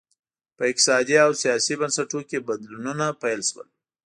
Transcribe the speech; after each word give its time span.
په 0.57 0.63
اقتصادي 0.71 1.15
او 1.25 1.31
سیاسي 1.43 1.73
بنسټونو 1.81 2.23
کې 2.29 2.45
بدلونونه 2.47 3.05
پیل 3.21 3.41
شول 3.49 3.67